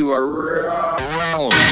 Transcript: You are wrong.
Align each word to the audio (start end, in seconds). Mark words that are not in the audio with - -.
You 0.00 0.12
are 0.12 0.26
wrong. 0.26 1.69